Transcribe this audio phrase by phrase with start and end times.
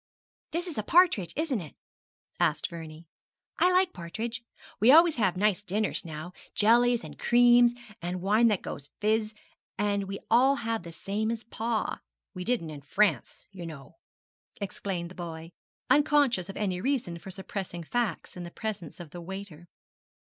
[0.49, 1.75] 'This is partridge, isn't it?'
[2.39, 3.05] asked Vernie.
[3.59, 4.41] 'I like partridge.
[4.79, 9.35] We always have nice dinners now jellies, and creams, and wine that goes fizz;
[9.77, 11.99] and we all have the same as pa.
[12.33, 13.97] We didn't in France, you know,'
[14.59, 15.51] explained the boy,
[15.87, 19.67] unconscious of any reason for suppressing facts in the presence of the waiter.